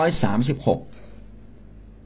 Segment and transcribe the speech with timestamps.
[0.00, 0.80] ร้อยสามสิบหก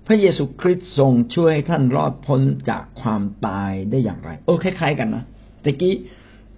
[0.06, 5.24] พระเยซูคริสต์ทรงช่วยให้ท่านรอดพ้นจากความตายได้อย่างไร โอ้คล้ายๆกันนะ
[5.64, 5.94] ตะกี้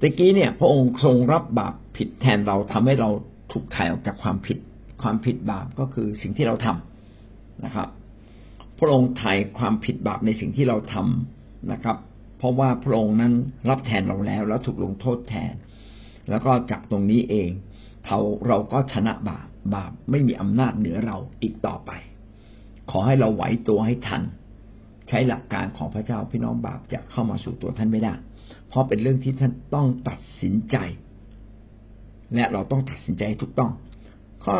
[0.00, 3.10] ตะกี้เนี่ย พระองค์ทรงรับบาปผิดแทนเราทำให้เรา
[3.52, 4.58] ถูกไถ่ออกจากความผิด
[5.02, 7.88] ความผิดบาปก็คือสิ่งที่เราทำนะครับ
[8.78, 11.96] พระองค์ไถ่ความผิดบาปในสิ่งที่เราทำนะครับ
[12.38, 13.32] เพราะว่าพระองค์นั้น
[13.68, 15.54] รับแทนเราแล้ว แล้วถูกลงโทษแทน
[16.30, 17.50] แล้วก็จากตรงนี้เอง
[18.06, 18.18] เรา
[18.48, 21.90] เราก็ชนะบาปบาปไม่มีอำนาจเหนือเราอีกต่อไป
[22.90, 24.22] ขอให้เราไหวตัวให้ทัน
[25.08, 28.14] ใช้หลักการของพระเจ้าพี่น้องบาปจะเข้ามาสู่ตัวท่านไม่ได้
[28.68, 30.76] เพราะเป็นเรื่องที่ท่านต้องตัดสินใจ
[32.34, 33.70] และเราต้องตัดสินใจถูกต้อง
[34.44, 34.56] ข้อ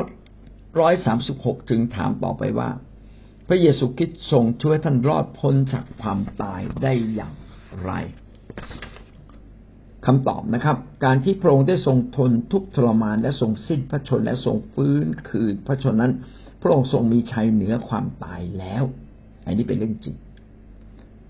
[0.81, 2.71] ร้อยสามสิบหกจึงถามต่อไปว่า
[3.49, 7.35] พระเยซูคริสต์ทรงช่วยท่านรอดพ้นจากความตายได้อย่าง
[7.85, 7.93] ไร
[10.07, 16.13] คำตอบนะครับ การที่พระองค์ได้ทรงทนทุกทรมานและทรงสิ้นพระชนและทรงฟื้นคืนพระชนนั้น
[16.63, 18.83] พระองค์ทรงมีชัยเหนือความตายแล้ว
[19.47, 20.17] อันนี้เป็นเรื่องจริง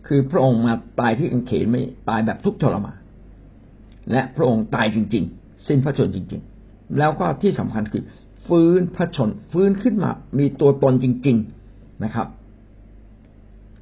[0.06, 2.98] คือพระองค์มาตายที่อังเขนไม่ตายแบบทุกทรมาน
[4.12, 8.04] และพระองค์ตายจริง ๆ สิ้นพระชนจริง ๆ แล้วก็ที่สำคัญคือ
[8.46, 11.36] ฟื้นพระชนฟื้นขึ้นมา มีตัวตนจริง
[11.70, 12.28] ๆนะครับ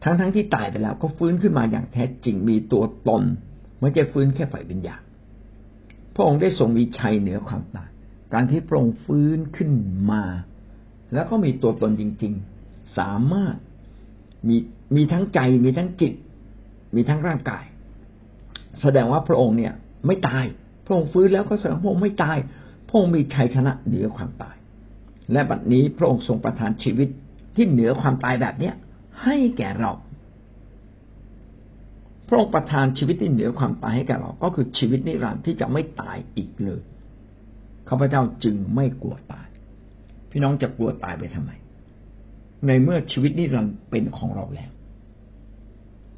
[0.02, 3.22] ทั้งๆทที่ตายไปแล้ว ก็ฟื้นขึ้นมาอย่างแท้จริงมีตัวตน
[3.82, 5.02] ม่ใช่ฟื้นแค่ฝ่ายวิญญาณ
[6.14, 7.90] พระองค์ได้ทรงมีชัยเหนือความตาย
[8.34, 9.70] การที่พระองค์ฟื้นขึ้น
[10.10, 10.24] มา
[11.14, 12.32] แล้วก็มีตัวตนจริง
[12.64, 13.56] ๆ สามารถ
[14.48, 14.56] มี
[14.96, 16.12] มีทั้งใจมีทั้งจิต
[16.94, 17.64] มีทั้งร่างกาย
[18.80, 19.72] แสดงว่าพระองค์เนี่ย
[20.06, 20.44] ไม่ตาย
[20.86, 22.38] พระองค์ฟื้นแล้วก็แสดงพระองค์ไม่ตาย
[22.88, 24.56] พระองค์มีชัยชนะเหนือความตาย
[25.32, 27.08] และบัดนี้พระองค์ทรงประทานชีวิต
[27.54, 28.74] ที่เหนือความตายแบบเนี้ย
[29.22, 29.92] ให้แก่เรา
[32.26, 36.82] พระองค์ประทานชีวิตที่เหนือความตายให้แก่เรา ก็คือชีวิตนิรันดร์ที่จะไม่ตายอีกเลย
[37.88, 39.48] ข้าพเจ้าจึงไม่กลัวตาย
[40.30, 41.50] พี่น้องจะกลัวตายไปทำไม
[42.66, 44.70] ในเมื่อชีวิตนิรันดร์เป็นของเราแล้ว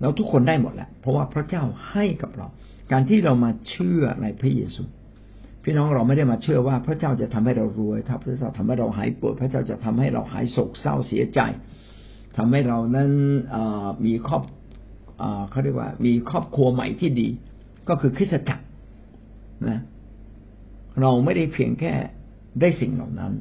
[0.00, 2.48] เราทุกคนได้หมดแหละเพราะว่าพระเจ้าให้กับเรา
[2.92, 4.82] การที่เรามาเชื่อในพระเยซู
[5.64, 11.40] พี่น้องเราไม่ได้มาเชื่อว่าพระเจ้าจะทำให้เรารวยถ้าพระเจ้าทำให้เราหายปวดพระเจ้าจะทำให้เราหายโศกเศร้าเสียใจ
[12.36, 13.10] ทำให้เรานั้น
[14.04, 14.42] มีครอบ
[15.50, 17.28] เขาเรียกว่ามีครอบครัวใหม่ที่ดี
[17.88, 18.64] ก็คือคริสตจักร
[19.68, 19.80] นะ
[21.00, 21.92] เราไม่ได้เพียงแค่
[22.60, 23.32] ได้สิ่งเหล่านั้น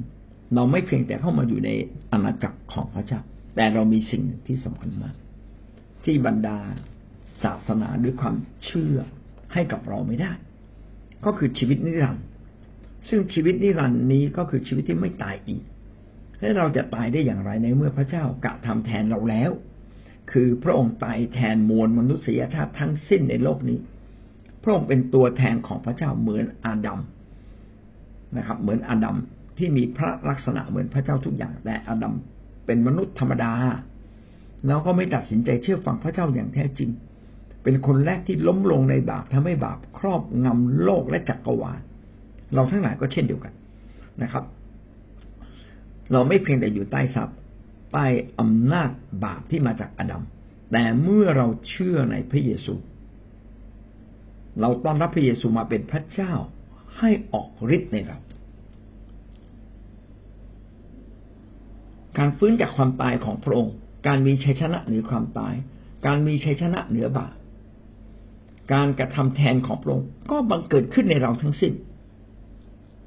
[0.56, 1.70] เราไม่เพียงแต่เข้ามาอยู่ใน
[2.12, 3.22] อาณาจักรของพระเจ้า
[3.56, 5.16] แต่เรามีสิ่งที่สำคัญมาก
[6.04, 6.58] ที่บรรดา
[7.44, 8.36] ศาสนาด้วยความ
[8.66, 8.98] เชื่อ
[9.54, 10.32] ให้กับเราไม่ได้
[11.26, 12.26] ก็คือชีวิตนิรันดร์
[13.08, 15.64] ซึ่งชีวิตนิรันดร์นี้ก็คือชีวิตที่ไม่ตายอีก
[16.40, 19.52] และเราจะตายได้อย่างไรในเมื่อพระเจ้ากะทำแทนเราแล้ว
[20.32, 23.80] คือพระองค์ตายแทนมวลมนุษยชาติทั้งสิ้นในโลกนี้
[24.64, 27.00] พระองค์เป็นตัวแทนของพระเจ้าเหมือนอาดัม
[28.38, 29.18] นะครับ เหมือนอาดัม
[29.58, 32.14] ที่มีพระลักษณะเหมือนพระเจ้าทุกอย่าง แต่อาดัม
[32.66, 33.54] เป็นมนุษย์ธรรมดา
[34.68, 36.90] แล้วก็ไม่ตัดสินใจเชื่อฟังพระเจ้าอย่างแท้จริง
[37.64, 41.80] เป็นคนแรกที่ล้มลงในบาปทำให้บาปครอบงำโลกและจักรวาล
[42.54, 43.54] เราทั้งหลายก็เช่นเดียวกัน
[44.22, 44.44] นะครับ
[46.12, 47.36] เราไม่เพียงแต่อยู่ใต้ทรัพย์
[47.92, 48.06] ใต้
[48.40, 48.90] อำนาจ
[49.24, 50.24] บาปที่มาจากอดัม
[50.72, 52.74] แต่เมื่อเราเชื่อในพระเยซู
[54.62, 56.34] เราต้อนรับพระเยซูมาเป็นพระเจ้า
[56.98, 58.18] ให้ออกฤทธิ์ในเรา
[62.18, 63.74] การฟื้นจากความตายของพระองค์
[64.08, 65.56] การมีชัยชนะเหนือความตาย
[66.06, 67.34] การมีชัยชนะเหนือบาป
[68.74, 71.74] การกระทำแทนของพระองค์ก็บังเกิดขึ้นในเราทั้งสิ้น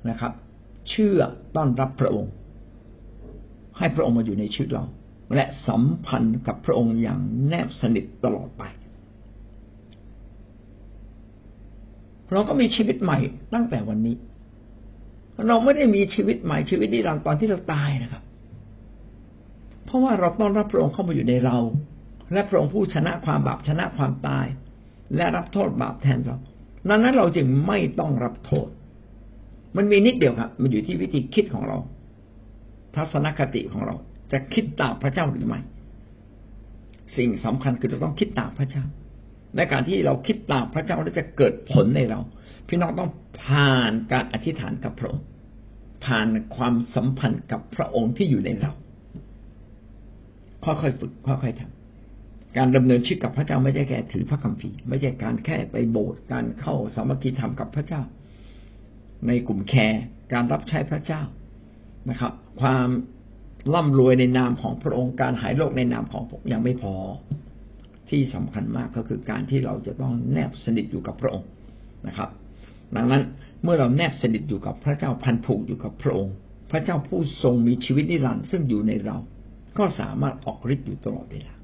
[0.09, 0.33] นะครับ
[0.91, 1.19] เชื่อ
[1.57, 2.31] ต้อนรับพระองค์
[3.81, 4.85] ให้พระองค์มาอยู่ในชีวิตเรา
[5.35, 8.63] และสัมพันธ์กับพระองค์อย่างแนบสนิทตลอดไป
[12.33, 13.19] เราก็มีชีวิตใหม่
[13.55, 14.17] ตั้งแต่วันนี้
[15.47, 18.23] เราไม่ได้มีชีวิตใหม่ชีวิตนิรันดร์ตอนที่เราตายนะครับ
[19.85, 21.59] เพราะว่าเราต้อนรับพระองค์เข้ามาอยู่ในเรา
[22.33, 24.47] และพระองค์ผู้ชนะความบาปชนะความตาย
[25.17, 26.37] และรับโทษบาปแทนเรา
[26.89, 28.69] ดังนั้นเราจึงไม่ต้องรับโทษ
[29.77, 31.79] มันมีนิดเดียวครับ มันอยู่ที่วิธีคิดของเรา
[32.97, 33.95] ทัศนคติของเรา
[34.33, 35.61] จะคิดตามพระเจ้าหรือไม่
[37.17, 38.85] สิ่งสำคัญคือเราต้องคิดตามพระเจ้า
[39.57, 42.21] ในการที่เราคิดตามพระเจ้าแล้วจะเกิดผลในเรา
[42.69, 43.11] พี่น้องต้อง
[43.43, 45.27] ผ่านการอธิษฐานกับพระองค์
[46.05, 46.27] ผ่าน
[46.57, 48.73] ความสัมพันธ์กับพระองค์ที่อยู่ในเรา
[50.65, 58.03] ค่อยๆฝึก ค่อยๆทำการดำเนินชีวิตกับพระเจ้าไม่ใช่แค่ถือพระคัมภีร์ไม่ใช่การแค่ไปโบสถ์การเข้าสามัคคีธรรมกับพระเจ้า
[59.27, 61.23] ในกลุ่มแคร์การรับใช้พระเจ้า
[62.09, 62.89] นะครับ ความ
[63.75, 66.95] ร่ำรวยในนามของพระองค์การหายโรคในนามของพระองค์ยังไม่พอ
[68.11, 71.49] ที่สำคัญมากก็คือการที่เราจะต้องแนบสนิทอยู่กับพระองค์
[72.07, 72.29] นะครับ
[72.97, 73.23] ดังนั้น
[73.63, 76.35] เมื่อเราแนบสนิทอยู่กับพระเจ้าพันผูกอยู่กับพระองค์
[76.71, 79.17] พระเจ้าผู้ทรงมีชีวิตนิรันดร์ซึ่งอยู่ในเรา
[79.79, 81.55] ก็สามารถออกฤทธิ์อยู่ตลอดเวลา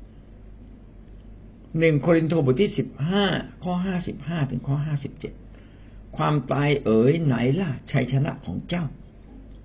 [1.79, 3.25] หนึ่งโครินธ์บทที่สิบห้า
[3.65, 5.33] ข้อห้าสิบห้าถึงข้อห้าสิบเจ็ด
[6.17, 8.85] ความตายเอ๋ยไหนล่ะชัยชนะของเจ้า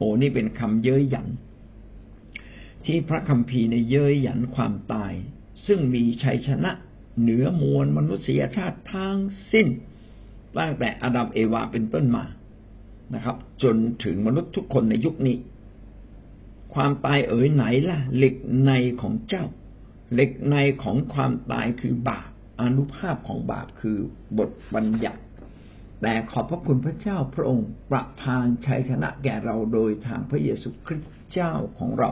[0.01, 1.27] อ้นี่เป็นคำเย้ยหยัน
[2.85, 5.13] ที่พระคัมภีร์ในเย้ยหยันความตาย
[5.65, 6.71] ซึ่งมีชัยชนะ
[7.21, 9.17] เหนือมวลมนุษยชาติทั้ง
[9.51, 9.67] สิ้น
[10.57, 12.23] ตั้งแต่อาดัมเอวาเป็นต้นมา
[13.13, 15.37] นะครับ จนถึงมนุษย์ทุกคนในยุคนี้
[16.73, 18.71] ความตายเอ๋ยไหนล่ะเหล็กใน
[19.01, 19.45] ของเจ้า
[20.13, 22.29] เหล็กในของความตายคือบาป
[22.61, 23.97] อนุภาพของบาปคือ
[24.37, 25.21] บทบัญญัติ
[26.01, 32.09] แต่ขอบพระคุณพระเจ้าพระองค์ประทานชัยชนะแก่เราโดยทางพระเยซูคริสต์เจ้าของเรา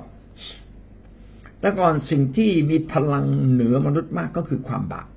[1.59, 5.07] แต่ก่อนสิ่งที่มีพลังเหนือมนุษย์มากก็คือความบาป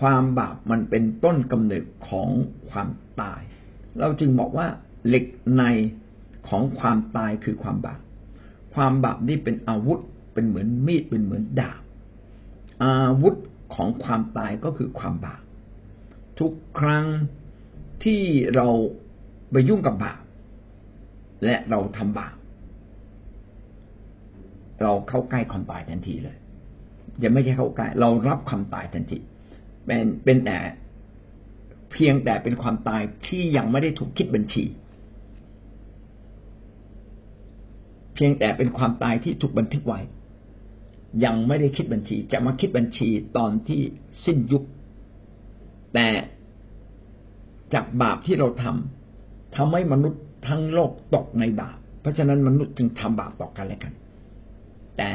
[0.00, 2.28] ความบาปมันเป็นต้นกำเนิดของ
[2.70, 2.88] ความ
[3.20, 3.42] ตาย
[4.00, 4.66] เราจึงบอกว่า
[5.06, 5.24] เหล็ก
[5.56, 5.62] ใน
[6.48, 8.00] ของความตายคือความบาป
[8.74, 10.00] ความบาปนี่เป็นอาวุธ
[10.34, 11.80] เป็นเหมือนมีด เป็นเหมือนดาบ
[12.84, 13.34] อาวุธ
[13.74, 15.40] ของความตายก็คือความบาป
[16.40, 17.06] ทุกครั้ง
[18.04, 18.22] ที่
[18.54, 18.68] เรา
[19.50, 20.20] ไปยุ่งกับบาป
[21.44, 22.34] และเราทำบาป
[24.82, 26.36] เราเข้าใกล้ความตายทันทีเลย
[27.22, 29.18] ยังไม่ใช่เข้าใกล้เรารับความตายทันที
[29.84, 30.58] เป็นเป็นแต่
[31.92, 34.64] เพียงแต่เป็นความตายที่ยังไม่ได้ถูกคิดบัญชี
[38.14, 40.00] เพียงแต่เป็นความตายที่ถูกบันทึกไว้
[41.24, 43.82] ยังไม่ได้คิดบัญชี จะมาคิดบัญชีตอนที่
[44.24, 44.64] สิ้นยุค
[45.96, 46.08] แต่
[47.74, 53.92] จากบาปที่เราทำทำให้มนุษย์ทั้งโลกตกในบาป เพราะฉะนั้นมนุษย์จึงทำบาปต่อกันและกัน
[54.96, 55.10] แต่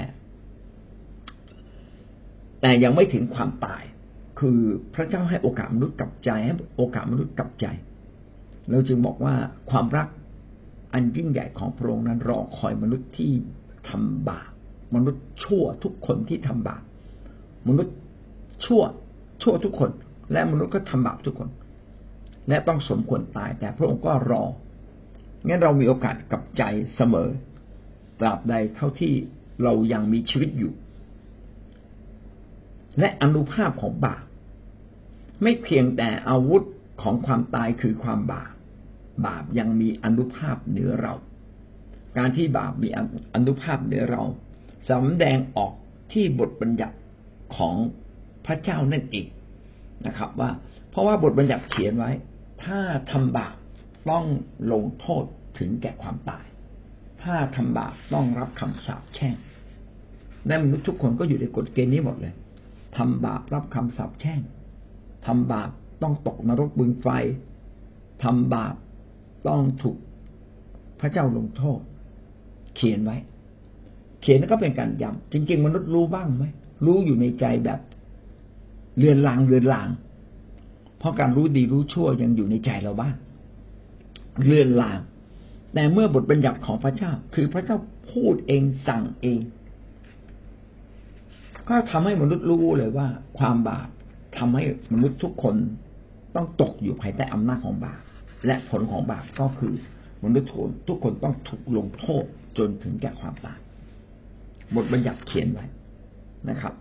[2.61, 3.83] แต่ยังไม่ถึงความตาย
[4.39, 4.59] คือ
[4.93, 7.65] พระเจ้าให้โอกาสมนุษย์กลับใจให้โอกาสมนุษย์กลับใจ
[8.69, 9.35] เราจึงบอกว่า
[9.71, 10.07] ความรัก
[10.93, 13.31] อันยิ่งใหญ่ของพระองค์นั้นรอคอยมนุษย์ที่
[13.89, 14.51] ทำบาป
[14.95, 16.83] มนุษย์ชั่วทุกคนที่ทำบาป
[17.67, 17.95] มนุษย์
[18.65, 18.81] ชั่ว
[19.43, 19.91] ชั่วทุกคน
[20.31, 21.49] และมนุษย์ก็ทำบาปทุกคน
[22.49, 24.43] และต้องสมควรตาย แต่พระองค์ก็รอ
[25.47, 26.63] งั้นเรามีโอกาสกับใจ
[26.95, 27.29] เสมอ
[28.19, 29.13] ตราบใดเท่าที่
[29.63, 30.73] เรายังมีชีวิตอยู่
[32.99, 34.23] และอนุภาพของบาป
[35.43, 36.63] ไม่เพียงแต่อาวุธ
[37.01, 38.53] ของความตายคือความบาป
[39.25, 41.13] บาปยังมีอนุภาพเหนือเรา
[42.17, 42.89] การที่บาปมี
[43.35, 44.23] อนุภาพเหนือเรา
[44.89, 45.73] สำแดงออก
[46.13, 46.97] ที่บทบัญญัติ
[47.55, 47.75] ของ
[48.45, 49.25] พระเจ้านั่นเอง
[50.07, 50.49] นะครับ ว่า
[50.89, 52.11] เพราะว่าบทบัญญัติเขียนไว้
[52.63, 52.79] ถ้า
[53.11, 53.55] ทำบาป
[54.09, 54.25] ต้อง
[54.71, 55.23] ลงโทษ
[55.59, 56.45] ถึงแก่ความตาย
[57.23, 59.35] ถ้าทำบาปต้องรับคำสาปแช่ง
[60.47, 62.33] และมนุษย์ทุกคนก็อยู่ในกฎเกณฑ์นี้หมดเลย
[62.97, 64.39] ทำบาปรับคำสาปแช่ง
[65.25, 65.69] ทำบาป
[66.01, 67.07] ต้องตกนรกบึงไฟ
[68.23, 68.75] ทำบาป
[69.47, 69.97] ต้องถูก
[70.99, 71.79] พระเจ้าลงโทษ
[72.75, 73.17] เขียนไว้
[74.21, 76.45] เขียนก็เป็นการย้ำจริง ๆ มนุษย์รู้บ้างไหม
[76.85, 77.79] รู้อยู่ในใจแบบ
[78.97, 79.89] เรือนลางเรือนลาง
[80.99, 83.15] เพราะการรู้ดีรู้ชั่วยังอยู่ในใจเราบ้าง
[84.43, 84.99] เรือนลาง
[85.73, 87.77] แต่เมื่อบทบัญญัติของพระเจ้า คือพระเจ้า
[88.11, 89.39] พูดเองสั่งเอง
[91.69, 93.07] ก็ทำให้มนุษย์รู้เลยว่า
[93.37, 93.87] ความบาป
[94.37, 94.63] ทำให้
[94.93, 95.55] มนุษย์ทุกคน
[96.35, 98.01] ต้องตกอยู่ภายใต้อำนาจของบาป
[98.45, 99.73] และผลของบาปก็คือ
[100.23, 102.23] มนุษย์ทุกคนทุกคนต้องถูกลงโทษ
[102.57, 103.59] จนถึงแก่ความตาย
[104.75, 105.65] บทบัญญัติเขียนไว้
[106.49, 106.73] นะครับ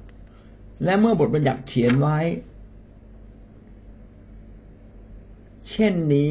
[0.84, 2.18] และเมื่อบทบัญญัติเขียนไว้
[5.70, 6.28] เช่นนี้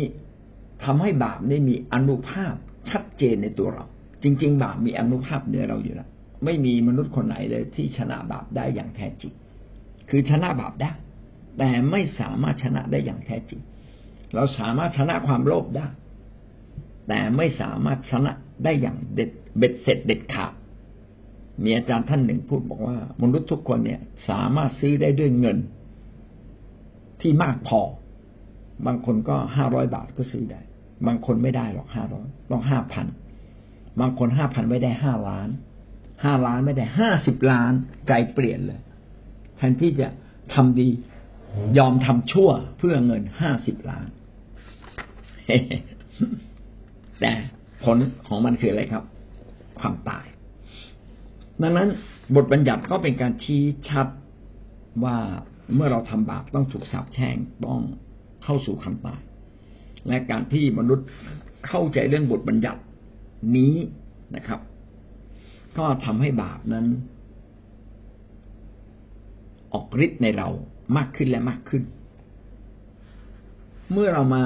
[0.84, 2.54] ทำให้บาปได้มีอนุภาพ
[2.90, 3.86] ชัดเจนในตัวเรา
[4.24, 6.10] จริง ๆ บาปมีอนุภาพเหนือเราอยู่แล้ว
[6.46, 9.34] ไม่มีมนุษย์คนไหนเลยที่ชนะบาปได้อย่างแท้จริง
[10.10, 10.92] คือชนะบาปได้
[11.58, 13.62] แต่ไม่สามารถชนะได้อย่างแท้จริง
[14.36, 15.88] เราสามารถชนะความโลภได้
[17.08, 18.32] แต่ไม่สามารถชนะ
[18.64, 20.54] ได้อย่างเด็ดเบ็ดเสร็จเด็ดขาด
[21.64, 25.58] มีอาจารย์ท่านหนึ่งพูดบอกว่า มนุษย์ทุกคนเนี่ย สามารถซื้อได้ด้วยเงิน
[27.22, 27.82] ที่มากพอ
[28.86, 30.62] บางคนก็ห้าร้อยบาทก็ซื้อได้
[31.08, 33.08] บางคนไม่ได้หรอกห้าร้อยต้องห้าพัน
[34.00, 35.50] บางคนห้าพันไม่ได้ห้าล้าน
[36.24, 37.72] ห้าล้านไม่ได้ห้าสิบล้าน
[38.08, 38.82] ใจเปลี่ยนเลย
[39.58, 40.08] แทนที่จะ
[40.54, 40.90] ทำดี
[41.78, 44.08] ยอมทำชั่วเพื่อเงินห้าสิบล้าน
[47.20, 47.32] แต่
[47.84, 47.98] ผล
[48.28, 49.04] ของมันคืออะไรครับ
[49.80, 50.26] ความตาย
[51.62, 51.90] ดังนั้น
[52.36, 54.08] บทบัญญัติก็เป็นการชี้ชัด
[55.04, 55.18] ว่า
[55.76, 57.36] เมื่อเราทำบาปต้องถูกสาปแช่ง
[57.66, 57.82] ต้อง
[58.44, 59.22] เข้าสู่คำตาย
[60.08, 61.08] และการที่มนุษย์
[61.68, 62.82] เข้าใจเรื่องบทบัญญัติ
[63.56, 63.76] นี้
[64.36, 64.60] นะครับ
[65.78, 66.86] ก็ทำให้บาปนั้น
[69.74, 70.48] ออกฤทธิ์ในเรา
[70.98, 71.84] มากขึ้นและมากขึ้น
[73.92, 74.44] เมื่อเรามา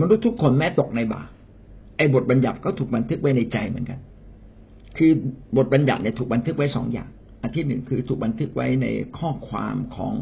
[0.00, 1.28] มนุษย์ทุกคนแม้ตกในบาป
[1.96, 4.00] ไอ้บทบัญญัติก็ถูกบันทึกไว้ในใจเหมือนกัน
[4.96, 5.12] คือ
[5.56, 7.08] บทบัญญัติเนี่ยถูกบันทึกไว้สองอย่าง
[7.42, 8.86] อันที่หนึ่งคือถูกบันทึกไว้ใน
[9.18, 10.14] ข้อความของ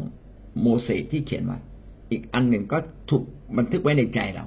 [0.61, 1.57] โมเสสที่เขียนไว้
[2.11, 2.77] อีกอันหนึ่งก็
[3.09, 3.23] ถูก
[3.57, 4.45] บันทึกไว้ในใจเรา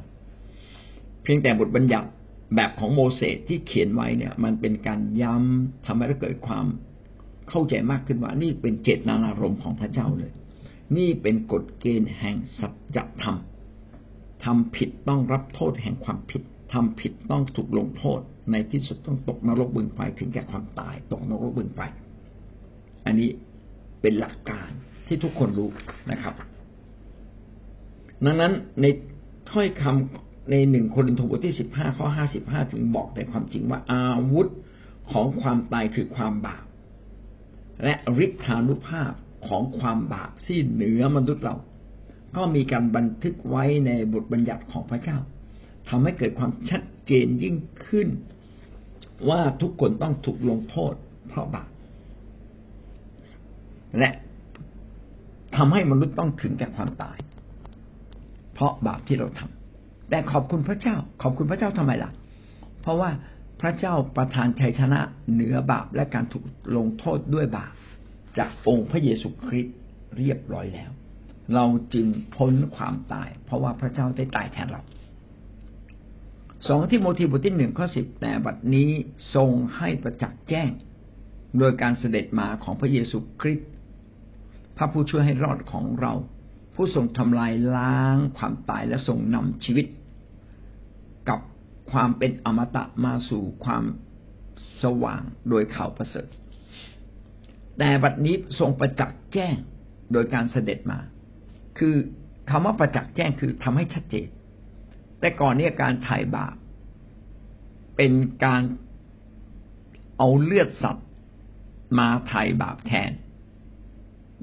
[1.22, 2.08] เพียงแต่บทบัญญัติ
[2.54, 6.66] แบบของโมเสสที่เขียนไว้เนี่ย มันเป็นการย้ำทำให้เราเกิดความ
[7.48, 10.32] เข้าใจมากขึ้นว่า นี่เป็นเจตนารมณ์ของพระเจ้าเลย
[10.96, 13.36] นี่เป็นกฎเกณฑ์แห่งสัจธรรม
[14.44, 16.42] ทำผิดต้องรับโทษแห่งความผิด
[16.72, 18.20] ทำผิดต้องถูกลงโทษ
[18.52, 21.80] ในที่สุดต้องตกนรกบึงไฟถึงแก่ความตาย ตกนรกบึงไฟ
[23.06, 23.28] อันนี้
[24.00, 24.70] เป็นหลักการ
[25.06, 25.68] ที่ทุกคนรู้
[26.10, 26.34] นะครับ
[28.24, 28.86] ดังนั้นใน
[29.50, 34.48] ถ้อยคำในหนึ่งคนอินทบทที่สิบห้าข้อห้าสิบห้าถึงบอกในความจริงว่าอาวุธ
[35.12, 36.64] ของความตายคือความบาป
[37.84, 39.12] และฤทธานุภาพ
[39.48, 41.56] ของความบาปที่เหนือมนุษย์เรา
[42.36, 45.18] ก็มีการบันทึกไว้ในบทบัญญัติของพระเจ้า
[45.88, 48.08] ทำให้เกิดความชัดเจนยิ่งขึ้น
[49.28, 50.94] ว่าทุกคนต้องถูกลงโทษ
[51.28, 51.68] เพราะบาป
[53.98, 54.10] และ
[55.56, 57.18] ทำให้มนุษย์ต้องถึงแก่ความตาย
[58.54, 62.10] เพราะบาปที่เราทำแต่ขอบคุณพระเจ้า ขอบคุณพระเจ้าทำไมล่ะ
[62.82, 63.10] เพราะว่า
[63.60, 65.00] พระเจ้าประทานชัยชนะ
[65.32, 66.44] เหนือบาปและการถูก
[66.76, 67.72] ลงโทษด้วยบาป
[68.38, 69.76] จากองค์พระเยซูคริสต์
[70.18, 70.90] เรียบร้อยแล้ว
[71.54, 72.06] เราจึง
[72.36, 74.82] พ้นความตาย เพราะว่าพระเจ้าได้ตายแทนเรา
[76.66, 78.90] สองที่โมทีบทที่หนึ่งข้อสิบแต่บัดนี้
[79.34, 80.70] ทรงให้ประจักษ์แจ้ง
[81.58, 83.70] โดยการเสด็จมาของพระเยซูคริสต์
[84.76, 86.12] พระผู้ช่วยให้รอดของเรา
[86.74, 89.86] ผู้ทรงทำลายล้างความตายและทรงนำชีวิต
[91.28, 91.40] กับ
[91.92, 93.84] ความเป็นอมตะมาสู่ความ
[94.82, 96.28] สว่างโดยข่าวประเสริฐ
[97.78, 99.54] แต่บัดนี้ทรงประจักษ์แจ้ง
[100.12, 100.98] โดยการเสด็จมา
[101.78, 101.94] คือ
[102.50, 104.28] คำว่าประจักษ์แจ้งคือทำให้ชัดเจน
[105.20, 106.56] แต่ก่อนนี้การถ่ายบาป
[107.96, 108.12] เป็น
[108.44, 108.62] การ
[110.18, 111.06] เอาเลือดสัตว์
[111.98, 113.10] มาถ่ายบาปแทน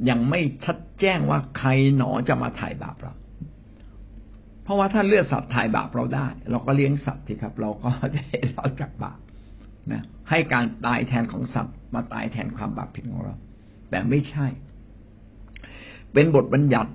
[0.10, 3.14] ยังไม่ชัดแจ้งว่าใครหนอจะมาถ่ายบาปเรา
[4.64, 9.20] เพราะว่าถ้าเลือดสัตว์ถ่ายบาปเราได้ เราก็เลี้ยงสัตว์สิครับ เราก็จะได้รอดจากบาป
[9.92, 13.36] นะให้การตายแทนของสัตว์มาตายแทนความบาปผิดของเรา
[13.90, 14.48] แต่ไม่ใช่
[16.14, 16.92] เป็นบทบัญญัติ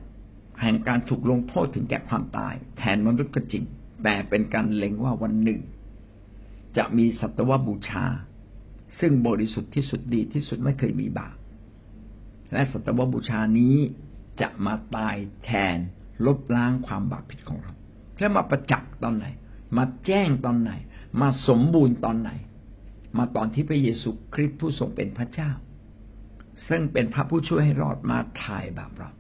[0.62, 3.64] แห่งการถูกลงโทษถึงแก่ความตาย แทนมนุษย์ก็จริง
[4.05, 5.61] แต่เป็นการเล็งว่าวันหนึ่ง
[6.76, 8.07] จะมีสัตวบูชา
[9.00, 11.37] ซึ่งบริสุทธิ์ที่สุดดีที่สุดไม่เคยมีบาป
[12.52, 13.76] และสัตวบูชานี้
[14.40, 15.76] จะมาตายแทน
[16.26, 17.73] ลบล้างความบาปผิดของเรา
[18.19, 19.26] แล้วมาประจักษ์ตอนไหน
[19.76, 20.73] มาแจ้งตอนไหน
[21.21, 22.31] มาสมบูรณ์ตอนไหน
[23.19, 25.50] มาตอนที่พระเยซูคริสต์ผู้ทรงเป็นพระเจ้า
[26.69, 29.11] ซึ่งเป็นพระผู้ช่วยให้รอดมาถ่ายบาปเรา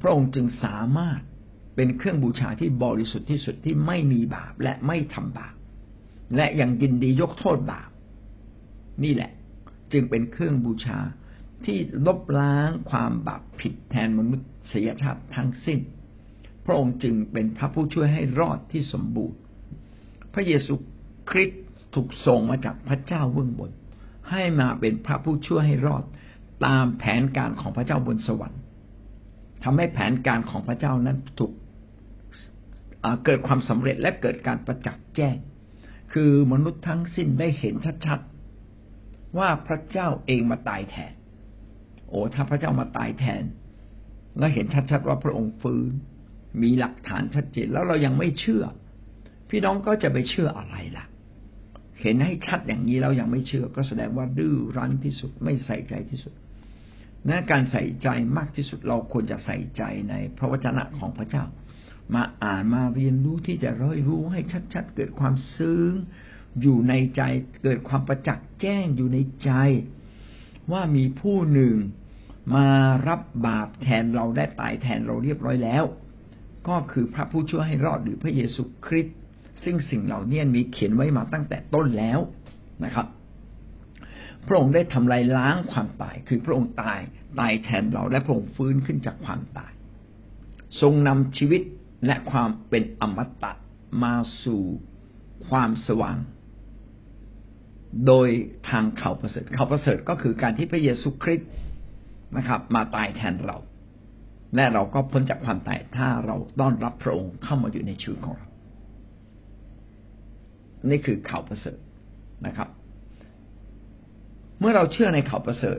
[0.00, 1.20] พระองค์จึงสามารถ
[1.76, 5.54] เป็นเครื่องบูชาที่บริสุทธิ์ที่สุดที่ไม่มีบาปและไม่ทำบาป
[6.36, 7.90] และยังยินดียกโทษบาป
[9.04, 9.30] นี่แหละ
[9.92, 10.98] จึงเป็นเครื่องบูชา
[11.64, 14.36] ที่ลบล้างความบาปผิดแทนมนุ
[14.72, 15.80] ษยชาติทั้งสิ้น
[16.66, 19.38] พระองค์จึงเป็นพระผู้ช่วยให้รอดที่สมบูรณ์
[20.34, 20.74] พระเยซู
[21.30, 21.62] คริสต์
[21.94, 23.70] ถูกส่งมาจากพระเจ้าเบื้องบน
[24.30, 26.04] ให้มาเป็นพระผู้ช่วยให้รอด
[26.66, 28.59] ตามแผนการของพระเจ้าบนสวรรค์
[29.62, 31.52] ทำให้แผนการของพระเจ้านั้นถูก
[33.24, 35.36] เกิดความสำเร็จและเกิดการประจักษ์แจ้ง
[36.12, 37.74] คือมนุษย์ทั้งสิ้นได้เห็น
[38.06, 41.12] ชัดๆ ว่าพระเจ้าเองมาตายแทน
[42.08, 43.42] โอ้ถ้าพระเจ้ามาตายแทน
[44.38, 45.90] แล้วเห็นชัดๆว่าพระองค์ฟื้น
[46.62, 48.64] มีหลักฐานชัดเจนแล้วเรายังไม่เชื่อ
[49.50, 51.04] พี่น้องก็จะไปเชื่ออะไรล่ะ
[52.00, 56.34] เห็นให้ชัดอย่างนี้แล้วยังไม่เชื่อ ก็แสดงว่าดื้อรั้นที่สุดไม่ใส่ใจที่สุด
[57.28, 61.44] นะการใส่ใจมากที่สุดเราควรจะใส่ใจในพระวจนะของพระเจ้า
[62.14, 64.40] มาอ่านมาเรียนรู้ที่จะร้อยรู้ให้
[64.74, 65.92] ชัดๆ เกิดความซึ้ง
[66.60, 67.22] อยู่ในใจ
[67.62, 69.50] เกิดความประจักษ์แจ้งอยู่ในใจ
[70.72, 71.74] ว่ามีผู้หนึ่ง
[72.54, 72.68] มา
[73.08, 75.84] รับบาปแทนเราได้ตายแทนเราเรียบร้อยแล้ว
[76.68, 79.16] ก็คือพระผู้ช่วยให้รอดหรือพระเยซูคริสต์
[79.64, 82.18] ซึ่งสิ่งเหล่านี้มีเขียนไว้มาตั้งแต่ต้นแล้ว
[82.84, 83.06] นะครับ
[84.46, 87.00] พระองค์ได้ทำลายล้างความตาย คือพระองค์ตาย
[87.40, 89.72] ตายแทนเราและพระองค์ฟื้นขึ้นจากความตาย
[90.80, 91.62] ทรงนำชีวิต
[92.06, 93.52] และความเป็นอมตะ
[94.02, 94.62] มาสู่
[95.48, 96.18] ความสว่าง
[98.06, 98.28] โดย
[98.70, 101.50] ทางเขาประเสริฐเขาประเสริฐก็คือการที่พระเยซูคริสต์
[102.36, 103.58] นะครับ มาตายแทนเรา
[104.54, 108.48] และเราก็พ้นจากความตายถ้าเราต้อนรับพระองค์เข้ามาอยู่ในชีวิตของเรา
[110.90, 111.78] นี่คือข่าวประเสริฐ
[112.46, 112.68] นะครับ
[114.60, 115.78] เมื่อเราเชื่อในข่าวประเสริฐ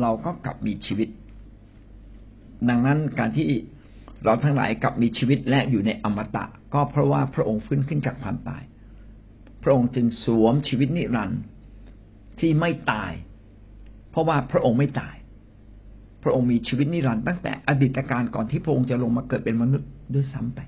[0.00, 1.08] เราก็กลับมีชีวิต
[2.68, 3.46] ดังนั้นการที่
[4.24, 6.44] เราทั้งหลายกลับมีชีวิตและอยู่ในอมตะ
[6.74, 8.62] ก็เพราะว่าพระองค์ฟื้นขึ้นจากความตาย
[9.62, 11.40] พระองค์จึงสวมชีวิตนิรันดร์
[12.40, 13.12] ที่ไม่ตาย
[14.10, 15.16] เพราะว่าพระองค์ไม่ตาย
[16.22, 20.60] พระองค์มีชีวิตนิรันดร์ตั้งแต่อดีตการก่อนที่พระองค์จะลงมาเกิดเป็นมนุษย์ด้วยซ้ำไป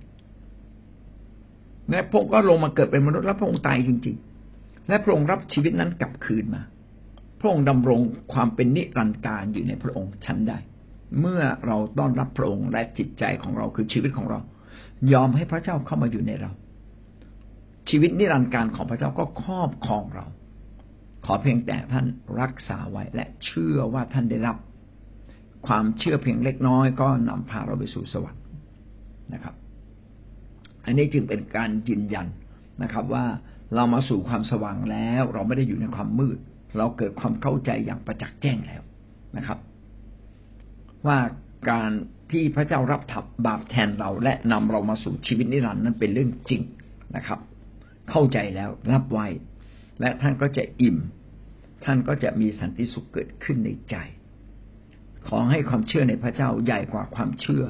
[1.90, 4.16] และพระองค์ก็ลงมาเกิดเป็นมนุษย์แล้วพระองค์ตายจริง
[4.52, 6.62] ๆ และพระองค์รับชีวิตนั้นกลับคืนมา
[7.40, 8.00] พระองค์ดำรง
[8.32, 10.58] ความเป็นนิรันดร์การอยู่ในพระองค์ชั้นได้
[11.20, 14.40] เมื่อเราต้อนรับพระองค์และจิตใจของเราคือชีวิตของเรา
[15.12, 16.50] ยอมให้พระเจ้าเข้ามาอยู่ในเรา
[17.88, 20.26] ชีวิตนิรันดร์การของพระเจ้าก็ครอบครองเรา
[21.24, 22.06] ขอเพียงแต่ท่าน
[22.40, 24.56] รักษาไว้และเชื่อว่าท่านได้รับ
[25.66, 28.42] ความเชื่อเพียงเล็กน้อยก็นำพาเราไปสู่สวรรค์
[29.32, 29.54] นะครับ
[30.84, 32.26] อันนี้จึงเป็นการยืนยัน
[32.82, 33.24] นะครับ ว่า
[33.74, 36.38] เรามาสู่ความสว่างแล้ว เราไม่ได้อยู่ในความมืด
[36.76, 38.82] เราเกิดความเข้าใจอย่างประจักษ์แจ้งแล้ว
[39.36, 39.58] นะครับ
[41.06, 41.18] ว่า
[41.70, 41.90] การ
[42.30, 46.62] ที่พระเจ้ารับถับบาปแทนเราและนำเรามาสู่ชีวิตนิรันดร์นั้นเป็นเรื่องจริง
[47.16, 47.38] นะครับ
[48.10, 49.26] เข้าใจแล้วรับไว้
[50.00, 50.96] และท่านก็จะอิ่ม
[51.84, 53.96] ท่านก็จะมีสันติสุขเกิดขึ้นในใจ
[55.28, 57.64] ขอให้ความเชื่อในพระเจ้าใหญ่กว่าความเชื่อ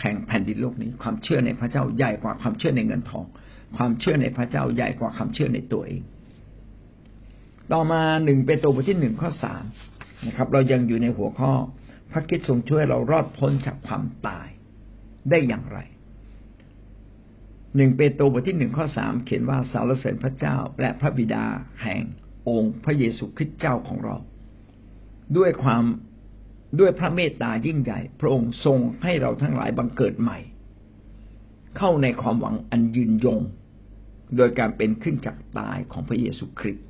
[0.00, 3.24] แห่งแผ่นดินโลกนี้ ความเชื่อในพระเจ้าใหญ่กว่าความเชื่อในเงินทอง
[3.76, 6.02] ความเชื่อในพระเจ้าใหญ่กว่าความเชื่อในตัวเอง
[7.72, 9.64] ต่อมาหนึ่งเป็นตัวบทที่หนึ่งข้อสาม
[10.26, 11.52] นะครับ เรายังอยู่ในหัวข้อ
[12.12, 14.48] พระคิดทรงช่วยเรารอดพ้นจากความตาย
[15.30, 15.78] ได้อย่างไร
[17.76, 21.44] หนึ่งเปโตรบทที่หนึ่งข้อสามเขียนว่าสารเสริญพระเจ้าและพระบิดา
[21.82, 22.02] แห่ง
[22.48, 24.16] องค์พระเยซูคริสต์เจ้าของเรา
[25.36, 25.84] ด้วยความ
[26.80, 30.38] ด้วยพระเมตตายิ่งใหญ่ พระองค์ทรงให้เราทั้งหลายบังเกิดใหม่
[31.78, 33.40] เข้าในความหวังอันยืนยง
[34.36, 36.86] โดยการเป็นขึ้นจากตายของพระเยซูคริสต์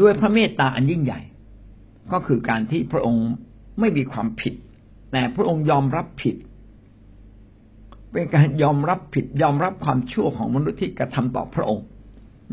[0.00, 1.20] ด้วยพระเมตตาอันยิ่งใหญ่
[2.12, 3.26] ก็คือการที่พระองค์
[3.80, 4.54] ไม่มีความผิด
[5.12, 6.36] แต่พระองค์ยอมรับผิด
[8.12, 11.84] เป็นการยอมรับผิด ยอมรับความชั่วของมนุษย์ที่กระทำต่อพระองค์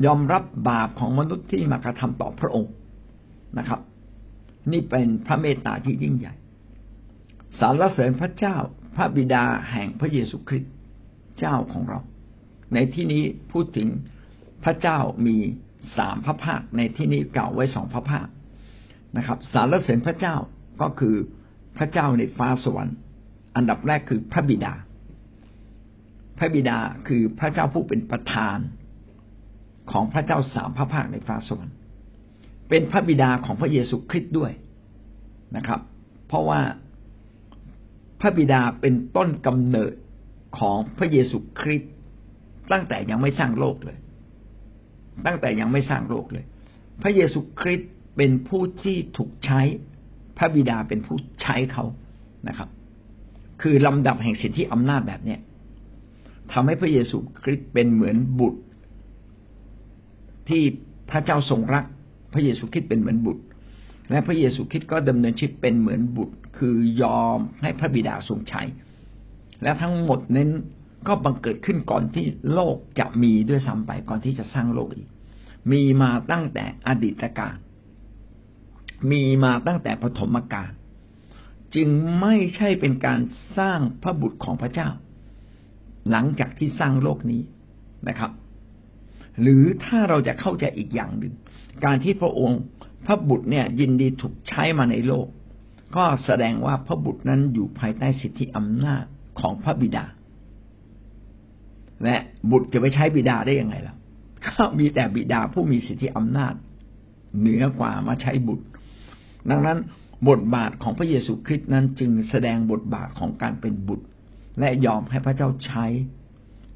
[0.06, 2.72] ยอมรับบาปของมนุษย์ที่มากระทำต่อพระองค์
[3.58, 3.80] นะครับ
[4.72, 6.34] นี่เป็นพระเมตตาที่ยิ่งใหญ่
[7.60, 8.56] สารเสริญพระเจ้า
[8.96, 10.72] พระบิดาแห่งพระเยซูคริสต์
[11.40, 12.00] เจ้าของเรา
[12.74, 13.88] ในที่นี้พูดถึง
[14.64, 15.38] พระเจ้ามี
[15.98, 18.28] สามพระภาคในที่นี้กล่าวไว้สองพระภาค
[19.18, 20.36] นะครับ สารเสริญพระเจ้า
[20.82, 21.16] ก็คือ
[21.78, 22.98] พระเจ้าในฟ้าสวรรค์
[23.56, 24.74] อันดับแรกคือพระบิดา
[26.38, 28.58] พระบิดาคือพระเจ้าผู้เป็นประธาน
[29.92, 31.76] ของพระเจ้าสามพระภาคในฟ้าสวรรค์
[32.70, 34.52] เป็นพระบิดาของพระเยซูคริสต์ด้วย
[35.56, 35.82] นะครับ
[36.28, 36.62] เพราะว่า
[38.22, 39.94] พระบิดาเป็นต้นกำเนิด
[40.60, 41.92] ของพระเยซูคริสต์
[42.72, 43.98] ตั้งแต่ยังไม่สร้างโลกเลย
[45.26, 46.46] ตั้งแต่ยังไม่สร้างโลกเลย
[47.02, 49.62] พระเยซูคริสต์เป็นผู้ที่ถูกใช้
[50.38, 51.86] พระบิดาเป็นผู้ใช้เขา
[52.48, 52.70] นะครับ
[53.62, 55.40] คือลำดับแห่งสิทธิอำนาจแบบเนี้ย
[56.54, 58.62] ทำให้พระเยซูคริสต์เป็นเหมือนบุตร
[60.50, 60.64] ที่
[61.10, 61.86] พระเจ้าทรงรัก
[62.34, 63.44] พระเยซูคริสต์เป็นเหมือนบุตร
[64.10, 68.62] และพระเยซูคริสต์ก็ดำเนินชีวิตเป็นเหมือนบุตร คือยอมให้พระบิดาทรงใช้
[69.64, 70.52] และทั้งหมดนั้น
[71.08, 75.10] ก็บังเกิดขึ้นก่อนที่โลกจะมีด้วยซ้ำไปก่อนที่จะสร้างโลกอีก
[75.72, 77.56] มีมาตั้งแต่อดีตกาล
[79.12, 80.72] มีมาตั้งแต่ปฐมกาล
[81.76, 81.90] จึง
[82.20, 83.20] ไม่ใช่เป็นการ
[83.58, 84.90] สร้างพระบุตรของพระเจ้า
[86.10, 87.42] หลังจากที่สร้างโลกนี้
[88.08, 88.32] นะครับ
[89.42, 91.34] หรือถ้าเราจะเข้าใจอีกอย่างหนึ่ง
[91.86, 92.62] การที่พระองค์
[93.06, 95.28] พระบุตรเนี่ยยินดีถูกใช้มาในโลก
[95.96, 99.04] ก็แสดงว่าพระบุตรนั้นอยู่ภายใต้สิทธิอำนาจ
[99.40, 100.06] ของพระบิดา
[102.04, 102.16] และ
[102.52, 103.96] บุตรจะไปใช้บิดาได้ยังไงล่ะ
[104.46, 106.54] ก็มีแต่บิดาผู้มีสิทธิอำนาจ
[107.40, 108.66] เหนือกว่ามาใช้บุตร
[109.50, 109.78] ดังนั้น
[110.30, 114.06] บทบาทของพระเยซูคริสต์นั้นจึงแสดงบทบาทของการเป็นบุตร
[114.60, 115.86] และยอมให้พระเจ้าใช้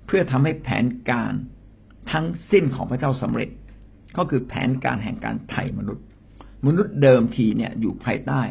[0.06, 1.34] เพื่อทำให้แผนการ
[2.12, 3.50] ทั้งสิ้นของพระเจ้าสำเร็จ
[4.18, 6.06] ก็คือแผนการแห่งการไถ่มนุษย์
[6.66, 8.42] มนุษย์เดิมทีเนี่ยอยู่ภายใต้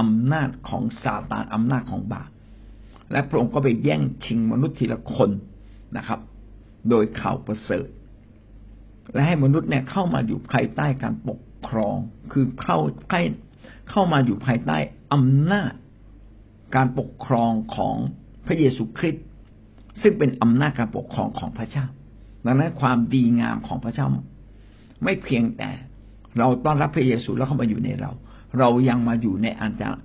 [0.00, 2.30] อำนาจของซาตานอำนาจของบาป
[3.12, 5.30] และพระองค์ก็ไปแย่งชิงมนุษย์ทีละคน
[5.96, 6.20] นะครับ
[6.90, 7.88] โดยข่าวประเสริฐ
[9.12, 11.96] และให้มนุษย์เนี่ยเข้ามาอยู่ภายใต้การปกครอง
[12.32, 12.78] คือเข้า
[13.10, 13.22] ใกล้
[13.90, 14.76] เข้ามาอยู่ภายใต้
[15.12, 15.72] อำนาจ
[16.76, 17.96] การปกครองของ
[18.46, 19.24] พระเยซูคริสต์
[20.02, 21.86] ซึ่งเป็นอำนาจการปกครองของพระเจ้า
[22.44, 24.06] ดังนั้นความดีงามของพระเจ้า
[25.04, 25.70] ไม่เพียงแต่
[26.38, 28.10] เราต้อนรับพระเยซูแล้วเข้ามาอยู่ในเรา
[28.58, 29.46] เรายังมาอยู่ใน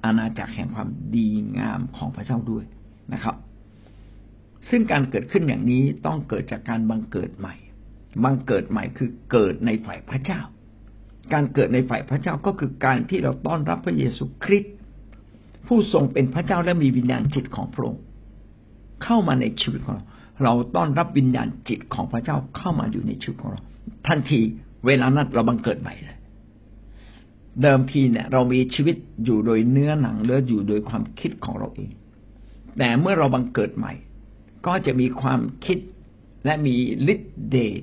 [0.04, 1.28] อาณาจักรแห่งความดี
[1.60, 2.66] งามของพระเจ้าด้วย
[3.14, 3.36] นะครับ
[4.70, 7.56] ซึ่งการเกิดขึ้นอย่างนี้ต้องเกิดจากการบังเกิดใหม่
[8.24, 10.42] บังเกิดใหม่คือเกิดในฝ่ายพระเจ้า
[11.34, 14.74] การเกิดในฝ่ายพระเจ้าก็คือการที่เราต้อนรับพระเยซูคริสต์
[15.68, 18.04] ผู้ทรงเป็นพระเจ้าและมีวิญญาณจิตของพระองค์
[19.04, 20.06] เข้ามาในชีวิตของเรา
[20.44, 23.62] เราต้อนรับวิญญาณจิตของพระเจ้าเข้ามาอยู่ในชีวิตของเรา
[24.08, 24.40] ทันที
[24.86, 26.18] เวลานั้นเราบังเกิดใหม่เลย
[27.62, 28.96] เดิมทีเนี่ยเรามีชีวิต
[29.26, 31.92] อยู่โดยเนื้อหนังเลืออยู่โดยความคิดของเราเอง
[32.78, 33.94] แต่เมื่อเราบังเกิดใหม่
[34.66, 35.78] ก็จะมีความคิด
[36.46, 36.76] และมี
[37.14, 37.82] ฤทธิ์เดช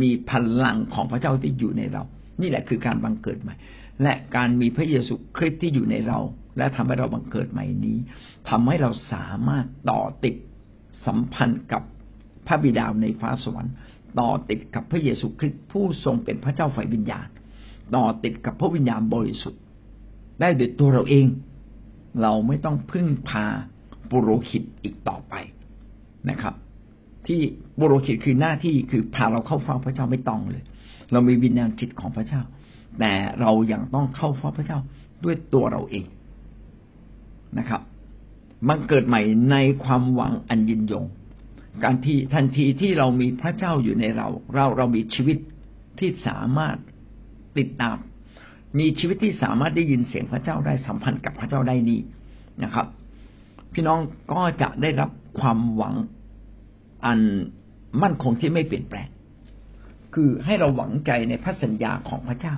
[0.00, 0.32] มีพ
[0.64, 2.02] ลังของพระเจ้าที่อยู่ในเรา
[2.40, 3.54] นี่แหละคือการบังเกิดใหม่
[4.02, 6.18] และการมีพระเยซูคริสต์ที่อยู่ในเรา
[6.58, 7.98] และทำให้เราบังเกิดใหม่นี้
[8.48, 10.36] ทำให้เราสามารถต่อติด
[11.06, 11.82] สัมพันธ์กับ
[12.46, 13.74] พระบิดาในฟ้าสวรรค์
[14.20, 17.28] ต่อติดกับพระเยซูคริสต์ผู้ทรงเป็นพระเจ้าฝ่ายวิญญาณ
[17.94, 19.62] ต่อติดกับพระวิญญาณบริสุทธิ์
[20.40, 21.26] ได้โดยตัวเราเอง
[22.22, 23.46] เราไม่ต้องพึ่งพา
[24.10, 25.34] ปุโรหิตอีกต่อไป
[26.30, 26.54] นะครับ
[27.26, 27.40] ที่
[27.80, 30.62] บุโรหิตคือหน้าที่คือพาเราเข้าเฝ้าพระเจ้าไม่ต้องเลย
[31.12, 32.42] เรามีวิญญาณจิตของพระเจ้า
[32.98, 34.78] แต่เรายัางต้องเข้าเฝ้าพระเจ้า
[35.24, 36.06] ด้วยตัวเราเอง
[37.58, 37.80] นะครับ
[38.68, 41.04] มันเกิดใหม่ในความหวังอันยินยง
[41.84, 45.38] การที่ทันทีที่เรามีพระเจ้าอยู่ในเรา เราเรามีชีวิต
[45.98, 46.76] ที่สามารถ
[47.58, 47.96] ติดตาม
[48.78, 52.00] มีชีวิตที่สามารถได้ยินเสียงพระเจ้าได้สัมพันธ์กับพระเจ้าได้นี่
[52.64, 52.86] นะครับ
[53.72, 54.00] พี่น้อง
[54.32, 55.94] ก็จะได้รับ ความหวัง
[57.06, 57.18] อัน
[58.02, 59.08] มั่นคงที่ไม่เปลี่ยนแปลง
[60.14, 62.54] คือให้เราหวังใจในพระสัญญาของพระเจ้า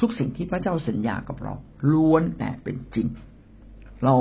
[0.00, 1.54] ทุกสิ่งที่พระเจ้าสัญญากับเรา
[1.92, 3.06] ล้วนแต่เป็นจริง
[4.04, 4.14] เรา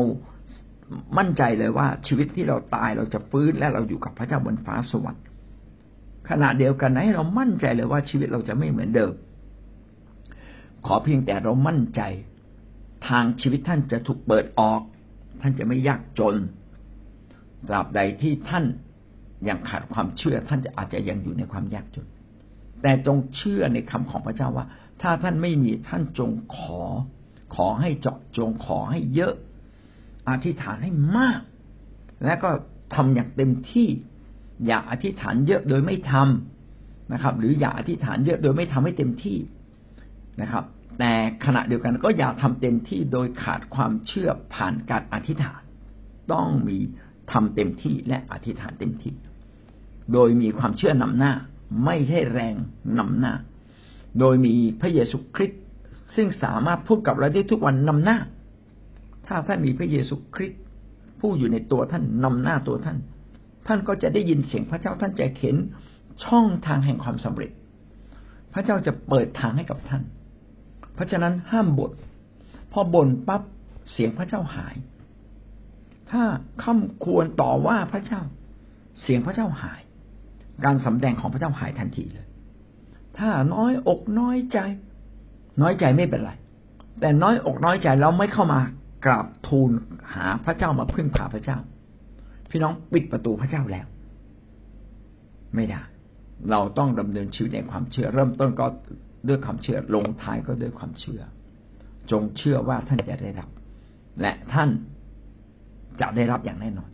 [1.18, 5.24] มั่นใจเลยว่าชีวิตที่เราตายเราจะฟื้นและเราอยู่กับพระเจ้าบนฟ้าสวรรค์
[6.30, 9.14] ขณะเดียวกันให้เรามั่นใจเลยว่าชีวิตเราจะไม่เหมือนเดิม
[10.86, 12.02] ขอเพียงแต่เรามั่นใจ
[13.08, 14.82] ทางชีวิตท่านจะถูกเปิดออก
[15.42, 16.36] ท่านจะไม่ยากจน
[17.68, 18.66] ตราบใดที่ท่าน
[19.48, 22.08] ยังขาดความเชื่อ ท่านจะอาจจะยังอยู่ในความยากจน
[22.82, 24.66] แต่จงเชื่อในคำของพระเจ้าว่า
[25.02, 26.82] ถ้าท่านไม่มีท่านจงขอ
[27.56, 29.34] ขอให้เจาะจงขอให้เยอะ
[30.30, 31.42] อธิษฐานให้มาก
[32.26, 32.50] และก็
[32.96, 33.88] ทำอย่างเต็มที่
[34.66, 39.38] อย่าอธิษฐานเยอะโดยไม่ทำนะครับ หรืออย่าอธิษฐานเยอะโดยไม่ทำให้เต็มที่
[40.42, 40.64] นะครับ
[41.00, 41.14] แต่
[41.46, 45.62] ขณะเดียวกันก็อย่าทำเต็มที่โดยขาดความเชื่อผ่านการอธิษฐาน
[46.32, 46.78] ต้องมี
[47.32, 49.14] ทำเต็มที่และอธิษฐานเต็มที่
[50.14, 51.34] โดยมีความเชื่อนำหน้า
[51.86, 52.56] ไม่ใช่แรง
[52.98, 53.34] นำหน้า
[54.20, 55.62] โดยมีพระเยซูคริสต์
[56.16, 58.18] ซึ่งสามารถพูดกับเราได้ทุกวันนำหน้า
[59.28, 60.60] ถ้าท่านมีพระเยซูคริสต์
[61.20, 62.98] ผู้อยู่ในตัวท่านนำหน้าตัวท่าน
[63.68, 65.56] ท่านก็จะได้ยินเสียงพระเจ้าท่านจะเห็น
[66.24, 67.52] ช่องทางแห่งความสำเร็จ
[68.54, 70.04] พระเจ้าจะเปิดทางให้กับท่าน
[70.94, 71.92] เพราะฉะนั้นห้ามบน่น
[72.72, 73.42] พอบ่นปั๊บ
[73.92, 74.76] เสียงพระเจ้าหาย
[76.12, 76.24] ถ้า
[76.64, 78.22] ข้าควรต่อว่าพระเจ้า
[79.02, 79.82] เสียงพระเจ้าหาย
[80.66, 82.28] การสำแดงของพระเจ้าหายทันทีเลย
[83.18, 84.60] ถ้าน้อยอกน้อยใจ
[85.62, 86.32] น้อยใจไม่เป็นไร
[87.00, 88.60] แต่น้อยอกน้อยใจเราไม่เข้ามา
[89.06, 89.72] กราบทูล
[90.16, 91.58] หาพระเจ้ามาพึ่งพาพระเจ้า
[92.50, 93.86] พี่น้องปิดประตูพระเจ้าแล้ว
[95.56, 95.82] ไม่ได้
[96.52, 98.66] เราต้องดำเนินชีวิตในความเชื่อ เริ่มต้นก็
[99.28, 101.22] ด้วยความเชื่อลงท้ายก็ด้วยความเชื่อ
[102.12, 103.50] จงเชื่อว่าท่านจะได้รับ
[104.22, 104.70] และท่าน
[106.02, 106.90] จะได้รับอย่างแน่นอน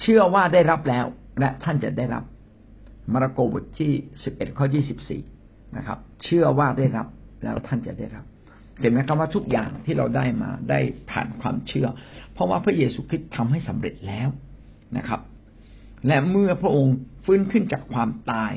[0.00, 1.06] เชื่อว่าได้รับแล้ว
[1.40, 2.24] และท่านจะได้รับ
[3.12, 3.92] มาระโกบทที่
[4.24, 5.22] สิบเอ็ดข้อยี่สิบสี่
[5.76, 7.06] นะครับ เชื่อว่าได้รับ
[7.44, 8.24] แล้วท่านจะได้รับ
[8.80, 11.88] เห็นไหมครับว่าทุกอย่างที่เราได้มาได้ผ่านความเชื่อ
[12.32, 14.28] เพราะว่าพระเยซูคริสต์ทำให้สำเร็จแล้ว
[14.96, 15.20] นะครับ
[16.06, 18.52] และเมื่อพระองค์ฟื้นขึ้นจากความตาย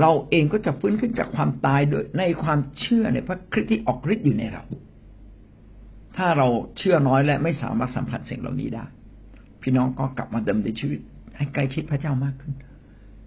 [0.00, 4.64] เราเองก็จะฟื้นขึ้นจากความตายโดยในความเชื่อในพระคริสต์ที่ออกฤทธิ์อยู่ในเรา
[6.16, 8.84] ถ้าเราเชื่อน้อยและไม่สามารถสัมผัสสิ่งเหล่านี้ได้
[9.62, 11.00] พี่น้องก็กลับมาเดิมในชีวิต
[11.36, 12.54] ให้ใกล้ชิดพระเจ้ามากขึ้น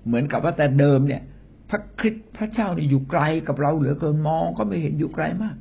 [0.06, 1.22] เหมือนกับว่าแต่เดิมเนี่ย
[1.69, 5.56] พระคริสต์พระเจ้านี่อยู่ไกลกับเราเหลือเกินมองก็ไม่เห็นอยู่ไกลมาก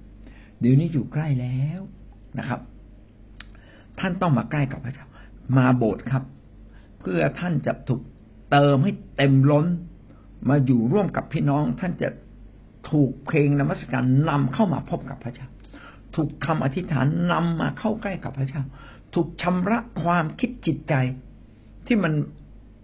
[0.61, 1.81] เดี๋ยวนี้อยู่ใกล้แล้ว
[2.39, 2.61] นะครับ
[4.01, 5.07] ท่านต้องมาใกล้กับพระเจ้า
[5.57, 6.23] มาโบสถ์ครับ
[7.01, 8.03] เพื่อท่านจะถูก
[8.51, 9.67] เติมให้เต็มล้น
[10.49, 12.09] มาอยู่ร่วมกับพี่น้อง ท่านจะ
[12.91, 15.49] ถูกเพลงนมัสการนำเข้ามาพบกับพระเจ้า
[16.17, 18.63] ถูกคำอธิษฐานนำมาเข้าใกล้กับพระเจ้า
[19.15, 20.95] ถูกชำระความคิดจิตใจ
[21.87, 22.13] ที่มัน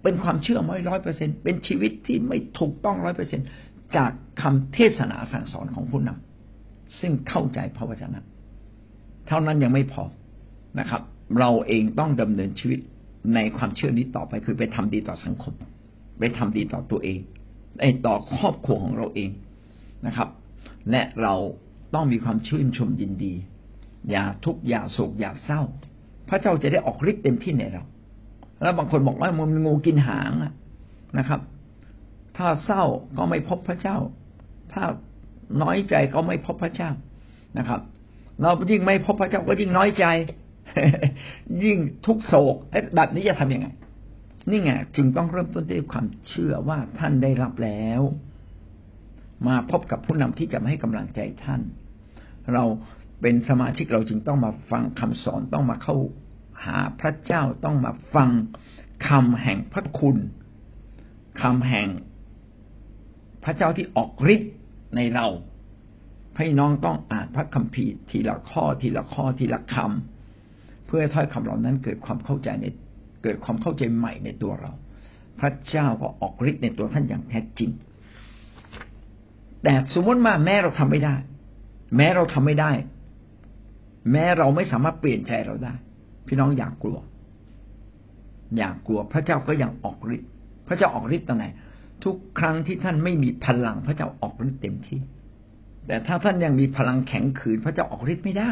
[0.02, 3.40] เป็นความเชื่อไม่ร้อยเปอร์เซ็นเป็นชีวิตที่ไม่ถูกต้องร้อยเปอร์เซ็น
[3.96, 4.10] จาก
[4.42, 8.20] คำเทศนาสั่งสอนของผู้นำซึ่งเข้าใจพระวจนะ
[9.28, 10.04] เท่านั้นยังไม่พอ
[10.80, 11.02] นะครับ
[11.38, 12.80] เราเองต้องดำเนินชีวิต
[13.34, 15.54] ในความเชื่อนี้ต่อไปคือไปทำดีต่อสังคม
[16.18, 17.18] ไปทำดีต่อตัวเอง
[17.80, 19.30] ไอ้ต่อครอบครัวของเราเอง
[20.06, 20.28] นะครับ
[20.90, 21.34] และเรา
[21.94, 23.34] ต้องมีความชื่นชมยินดี
[24.10, 25.62] อย่าทุกข์อย่าโศกอย่าเศร้า
[26.28, 27.84] พระเจ้าจะได้ออกฤทธิ์เต็มที่ในเรา
[28.62, 30.32] แล้วบางคนบอกว่ามันงูกินหาง
[31.18, 31.40] นะครับ
[32.36, 32.84] ถ้าเศร้า
[33.18, 33.96] ก็ไม่พบพระเจ้า
[34.72, 34.82] ถ้า
[35.62, 36.90] น้อยใจก็ไม่พบพระเจ้า
[37.58, 37.80] นะครับ
[38.42, 40.04] เรายิ่งไม่พบพระเจ้าก็ยิ่งน้อยใจ
[41.64, 42.56] ยิ่งทุกโศก
[42.94, 43.68] แบบนี้จะทํำยังไง
[44.50, 48.02] นี่ไงจึงต้องเริ่มต้นด้วยความเชื่อว่าท่านได้รับแล้ว
[49.46, 51.60] มาพบกับผู้นำที่จะมาให้กำลังใจท่าน
[52.52, 52.64] เรา
[53.20, 55.96] เป็นสมาชิกเราจึงต้องมาฟังคำสอนต้องมาเข้า
[56.64, 58.30] หาพระเจ้าต้องมาฟัง
[59.08, 60.16] คำแห่งพระคุณ
[61.40, 61.88] คำแห่ง
[63.44, 64.52] พระเจ้าที่ออกฤทธิ์
[64.96, 65.26] ในเรา
[66.36, 72.66] พี่น้องต้องอ่านพระคัมภีร์ทีละข้อทีละข้อทีละคำเพื่อถ้อยคำเหล่านั้นเกิดความเข้าใจใน
[73.22, 74.72] เกิดความเข้าใจใหม่ในตัวเรา
[75.40, 77.70] พระเจ้าก็ออกฤทธิ์ในตัวท่านอย่างแท้จริง
[79.62, 81.14] แต่สมมติว่าแม้เราทำไม่ได้
[81.96, 82.72] แม้เราทำไม่ได้
[84.12, 85.74] แม้เราไม่สามารถเปลี่ยนใจเราได้
[86.26, 86.98] พี่น้องอยากกลัว
[88.58, 90.30] อยากกลัว พระเจ้าก็ยังออกฤทธิ์
[90.68, 91.44] พระเจ้าออกฤทธิ์ตรงไหน
[92.04, 95.00] ทุกครั้งที่ท่านไม่มีพลัง พระเจ้าออกฤทธิ์เต็มที่
[95.86, 98.50] แต่ถ้าท่านยังมีพลังแข็งขืน พระเจ้าออกฤทธิ์ไม่ได้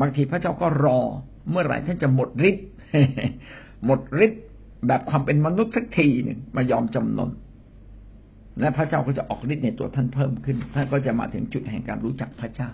[0.00, 1.00] บางทีพระเจ้าก็รอ
[1.50, 2.66] เมื่อไหร่ท่านจะหมดฤทธิ์
[3.84, 4.42] หมดฤทธิ์
[4.86, 7.30] แบบความเป็นมนุษย์สักทีหนึ่งมายอมจำนน
[8.60, 12.68] และพระเจ้าก็จะออกฤทธิ์ในตัวท่านเพิ่มขึ้น ท่านก็จะมาถึงจุดแห่งการรู้จักพระเจ้า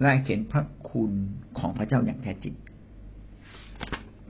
[0.00, 1.12] และเห็นพระคุณ
[1.58, 2.54] ของพระเจ้าอย่างแท้จริง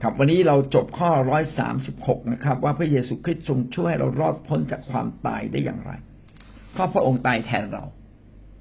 [0.01, 5.91] ครับวันนี้เราจบข้อร้อยสามสิบหกนะครับ ว่าพระเยซูคริสต์ทรงช่วยเรารอดพ้นจากความตายได้อย่างไร
[6.73, 7.83] เพราะพระองค์ตายแทนเรา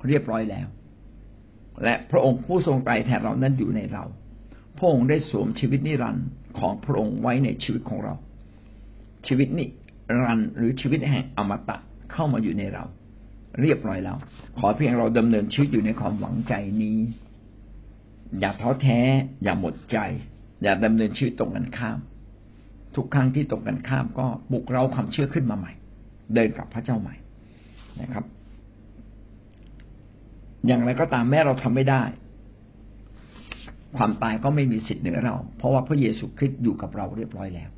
[0.06, 0.68] เรียบร้อยแล้ว
[1.84, 4.04] และพระองค์ผู้ทรงตายแทนเรานั้นอยู่ในเรา
[4.78, 6.26] พระองค์ได้สวมชีวิตนิรันดร์
[6.58, 8.14] ของพระองค์ไว้ในชีวิตของเรา
[9.26, 9.66] ชีวิตนิ
[10.22, 11.76] รันดร์หรือชีวิตแห่งอมตะ
[12.18, 12.84] เข้ามาอยู่ในเรา
[13.60, 14.16] เรียบร้อยแล้ว
[14.58, 16.98] ขอเพียงเราดำเนินชีวิตอยู่ในความหวังใจนี้
[18.40, 19.00] อย่าท้อแท้
[19.42, 19.98] อย่าหมดใจ
[20.62, 21.98] อย่าดำเนินชีวิตตรงกันข้าม
[22.96, 25.72] ทุกครั้งที่ตรงกันข้ามก็ปลุกเร้าความเชื่อขึ้นมาใหม่
[26.34, 27.14] เดินกับพระเจ้าใหม่
[28.00, 28.24] นะครับ
[30.66, 32.02] อย่างไรก็ตามแม้เราทำไม่ได้
[33.96, 37.70] ความตายก็ไม่มีสิทธิ์เหนือเรา เพราะว่าพระเยซูคริสต์อยู่กับเราเรียบร้อยแล้ว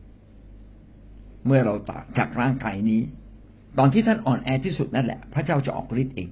[1.47, 3.03] เมื่อเราตจากร่างกายนี้
[3.79, 6.29] ตอนที่ท่านอ่อนแอที่สุดนั่นแหละ พระเจ้าจะออกฤทธิ์เอง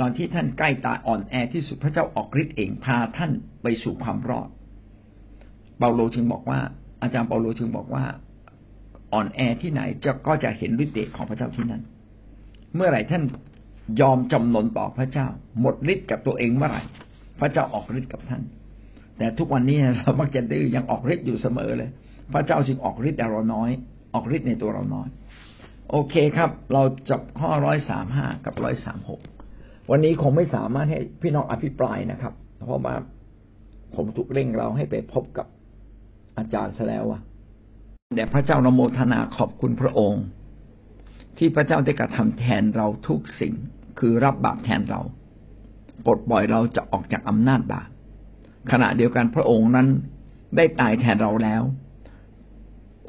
[0.00, 3.30] ตอนที่ท่านใกล้ตายอ่อนแอที่สุดพระเจ้าออกฤทธิ์เอง พาท่าน
[3.62, 4.48] ไปสู่ความรอด
[5.78, 6.60] เปาโลจึงบอกว่า
[7.02, 8.04] อาจารย์เปาโลจึงบอกว่า
[9.12, 11.82] อ่อนแอที่ไหนจะก็จะเห็นฤทธิ์เดชของพระเจ้าที่นั่น
[12.74, 13.22] เมื่อไหร่ท่าน
[14.00, 15.26] ยอมจำนนต่อพระเจ้า
[15.60, 16.82] หมดฤทธิ์กับตัวเองเมื่อไหร่
[17.40, 18.42] พระเจ้าออกฤทธิ์กับท่าน
[19.18, 21.90] แต่ทุกวันนี้เรามักจะดื้อยังออกฤทธิ์อยู่เสมอเลย
[22.32, 23.70] พระเจ้าจึงออกฤทธิ์แต่เราน้อย
[24.14, 25.08] ออกฤทธิ์ในตัวเราน้อย
[25.90, 29.20] โอเคครับ เราจบข้อร้อยสามห้ากับร้อยสามหก
[29.90, 32.94] วันนี้คงไม่สามารถให้พี่น้องอภิปรายนะครับ เพราะว่า
[33.94, 35.46] ผมถูกเร่งเราให้ไปพบกับ
[36.38, 37.20] อาจารย์ซะแล้วอะ
[38.16, 40.24] แต่พระเจ้านโมทนาขอบคุณพระองค์
[41.38, 43.54] ที่พระเจ้าได้กระทำแทนเราทุกสิ่ง
[43.98, 45.00] คือรับบาปแทนเรา
[46.04, 47.88] ปลดปล่อยเราจะออกจากอำนาจบาป
[48.70, 49.88] ขณะเดียวกันพระองค์นั้น
[50.56, 51.62] ได้ตายแทนเราแล้ว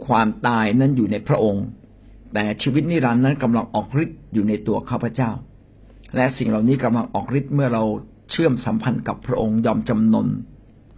[0.08, 1.66] ความตายนั้นอยู่ในพระองค์
[2.34, 5.32] แต่ชีวิตนิรันดร์นั้นกำลังออกฤทธิ์อยู่ในตัวข้าพเจ้า
[6.16, 7.84] และสิ่งเหล่านี้กำลังออกฤทธิ์เมื่อเรา
[8.32, 10.28] เชื่อมสัมพันธ์กับพระองค์ยอมจำนน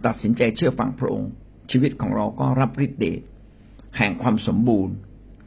[0.06, 1.30] ตัดสินใจเชื่อฟังพระองค์
[1.70, 3.20] ชีวิตของเราก็รับฤทธิ์เดช
[3.98, 4.94] แห่งความสมบูรณ์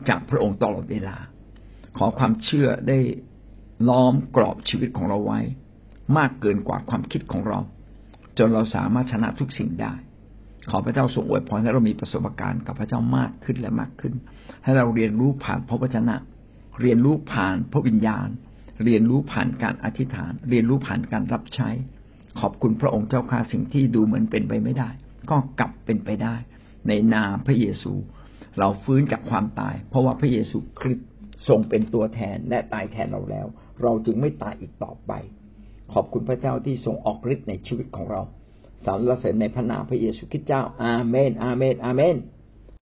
[0.09, 1.17] จากพระองค์ตลอดเวลา
[1.97, 2.99] ขอความเชื่อได้
[3.89, 5.39] ล้อมกรอบชีวิตของเราไว้
[6.17, 7.59] มากเกินกว่าความคิดของเรา
[8.37, 9.93] จนเราสามารถชนะทุกสิ่งได้
[10.69, 14.13] ขอพระเจ้าทรงอวยพรให้เรามีประสบการณ์กับพระเจ้ามากขึ้นและมากขึ้น
[14.63, 16.15] ให้เราเรียนรู้ผ่านพระวจนะ
[16.81, 18.27] เรียนรู้ผ่านพระวิญญาณ
[18.83, 21.69] เรียนรู้ผ่านการอธิษฐาน เรียนรู้ผ่านการรับใช้
[22.39, 24.89] ขอบคุณพระองค์เจ้าค่าสิ่งที่ดูเหมือนเป็นไปไม่ได้
[25.29, 26.35] ก็กลับเป็นไปได้
[26.87, 27.93] ในนามพระเยซู
[28.59, 31.07] เราฟื้นจากความตาย เพราะว่าพระเยซูคริสต์
[31.47, 33.47] ทรงเป็นตัวแทนและตายแทนเราแล้ว
[33.81, 35.11] เราจึงไม่ตายอีกต่อไป
[35.93, 38.21] ขอบคุณพระเจ้าที่ทรงออกฤทธิ์ในชีวิตของเรา
[38.85, 42.15] สรรเสริญในพระนามพระเยซูคริสต์เจ้า อาเมน อาเมน อาเมน